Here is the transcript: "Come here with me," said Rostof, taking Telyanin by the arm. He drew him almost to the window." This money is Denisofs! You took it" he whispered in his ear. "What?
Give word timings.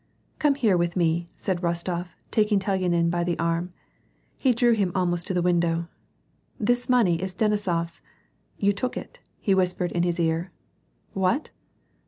"Come 0.39 0.55
here 0.55 0.77
with 0.77 0.95
me," 0.95 1.27
said 1.37 1.61
Rostof, 1.61 2.15
taking 2.31 2.57
Telyanin 2.57 3.11
by 3.11 3.23
the 3.23 3.37
arm. 3.37 3.71
He 4.35 4.51
drew 4.51 4.71
him 4.71 4.91
almost 4.95 5.27
to 5.27 5.33
the 5.35 5.43
window." 5.43 5.89
This 6.59 6.89
money 6.89 7.21
is 7.21 7.35
Denisofs! 7.35 8.01
You 8.57 8.73
took 8.73 8.97
it" 8.97 9.19
he 9.39 9.53
whispered 9.53 9.91
in 9.91 10.01
his 10.01 10.19
ear. 10.19 10.49
"What? 11.13 11.51